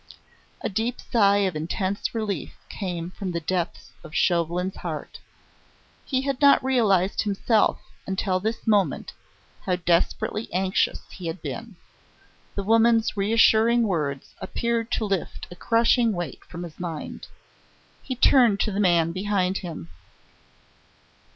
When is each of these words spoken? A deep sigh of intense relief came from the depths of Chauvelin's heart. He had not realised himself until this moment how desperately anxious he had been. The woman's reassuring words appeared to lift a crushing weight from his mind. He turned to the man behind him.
A 0.61 0.67
deep 0.67 0.99
sigh 0.99 1.45
of 1.45 1.55
intense 1.55 2.15
relief 2.15 2.57
came 2.69 3.11
from 3.11 3.31
the 3.33 3.39
depths 3.39 3.91
of 4.03 4.15
Chauvelin's 4.15 4.77
heart. 4.77 5.19
He 6.05 6.23
had 6.23 6.41
not 6.41 6.63
realised 6.63 7.21
himself 7.21 7.77
until 8.07 8.39
this 8.39 8.65
moment 8.65 9.13
how 9.63 9.75
desperately 9.75 10.51
anxious 10.51 11.01
he 11.11 11.27
had 11.27 11.39
been. 11.43 11.75
The 12.55 12.63
woman's 12.63 13.15
reassuring 13.15 13.83
words 13.83 14.33
appeared 14.41 14.89
to 14.93 15.05
lift 15.05 15.45
a 15.51 15.55
crushing 15.55 16.13
weight 16.13 16.43
from 16.45 16.63
his 16.63 16.79
mind. 16.79 17.27
He 18.01 18.15
turned 18.15 18.59
to 18.61 18.71
the 18.71 18.79
man 18.79 19.11
behind 19.11 19.59
him. 19.59 19.89